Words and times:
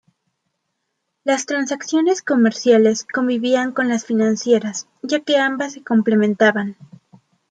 Las 1.23 1.45
transacciones 1.45 2.23
comerciales 2.23 3.05
convivían 3.05 3.71
con 3.71 3.87
las 3.87 4.03
financieras, 4.03 4.87
ya 5.03 5.19
que 5.19 5.37
ambas 5.37 5.73
se 5.73 5.83
complementaban. 5.83 6.75